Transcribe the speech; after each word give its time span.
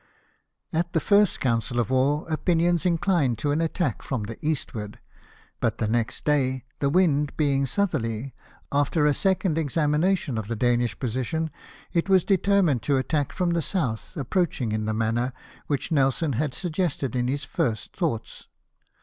At 0.73 0.93
the 0.93 0.99
first 0.99 1.39
council 1.39 1.79
of 1.79 1.91
war 1.91 2.25
opinions 2.27 2.85
inchned 2.87 3.37
to 3.37 3.51
an 3.51 3.61
attack 3.61 4.01
from 4.01 4.23
the 4.23 4.43
eastward; 4.43 4.97
but 5.59 5.77
the 5.77 5.85
next 5.87 6.25
dav, 6.25 6.61
the 6.79 6.89
wind 6.89 7.37
being 7.37 7.67
southerly, 7.67 8.33
after 8.71 9.05
a 9.05 9.13
second 9.13 9.59
examination 9.59 10.39
of 10.39 10.47
the 10.47 10.55
Danish 10.55 10.97
position 10.97 11.51
it 11.93 12.09
was 12.09 12.25
determined 12.25 12.81
to 12.81 12.97
attack 12.97 13.31
from 13.31 13.51
the 13.51 13.61
south, 13.61 14.17
approaching 14.17 14.71
in 14.71 14.85
the 14.85 14.93
manner 14.95 15.33
which 15.67 15.91
Nelson 15.91 16.33
had 16.33 16.49
BATTLE 16.49 16.57
OF 16.57 16.61
COPENHAGEN. 16.73 16.85
225 16.87 16.99
suggested 17.13 17.15
in 17.15 17.27
his 17.27 17.45
first 17.45 17.95
thoughts. 17.95 18.47